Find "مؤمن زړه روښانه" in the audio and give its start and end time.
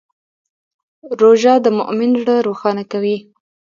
1.77-2.83